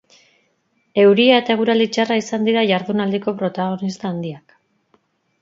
Euria 1.03 1.35
eta 1.41 1.53
eguraldi 1.57 1.87
txarra 1.97 2.17
izan 2.21 2.49
dira 2.49 2.65
jardunaldiko 2.73 3.35
protagonista 3.43 4.13
handiak. 4.13 4.59